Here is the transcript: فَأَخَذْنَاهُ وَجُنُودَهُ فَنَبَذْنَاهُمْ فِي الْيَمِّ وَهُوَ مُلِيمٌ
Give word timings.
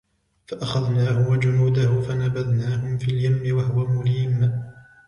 فَأَخَذْنَاهُ 0.47 1.29
وَجُنُودَهُ 1.31 2.01
فَنَبَذْنَاهُمْ 2.01 2.97
فِي 2.97 3.11
الْيَمِّ 3.11 3.57
وَهُوَ 3.57 3.85
مُلِيمٌ 3.87 4.53